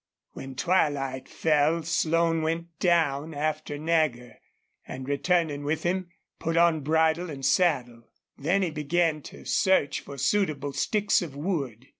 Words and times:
When 0.31 0.55
twilight 0.55 1.29
fell 1.29 1.83
Slone 1.83 2.41
went 2.41 2.79
down 2.79 3.35
after 3.35 3.77
Nagger 3.77 4.39
and, 4.87 5.07
returning 5.07 5.63
with 5.63 5.83
him, 5.83 6.09
put 6.39 6.57
on 6.57 6.81
bridle 6.81 7.29
and 7.29 7.45
saddle. 7.45 8.09
Then 8.35 8.63
he 8.63 8.71
began 8.71 9.21
to 9.21 9.45
search 9.45 9.99
for 9.99 10.17
suitable 10.17 10.73
sticks 10.73 11.21
of 11.21 11.35
wood. 11.35 11.85